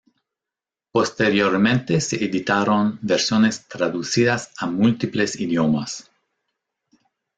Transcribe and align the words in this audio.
Posteriormente 0.91 2.01
se 2.01 2.15
editaron 2.25 2.97
versiones 3.03 3.67
traducidas 3.67 4.51
a 4.57 4.65
múltiples 4.65 5.39
idiomas. 5.39 6.09